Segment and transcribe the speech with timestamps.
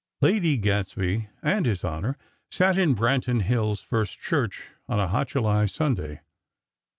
[0.25, 2.17] _"XLII Lady Gadsby and His Honor
[2.49, 6.21] sat in Branton Hills' First Church, on a hot July Sunday.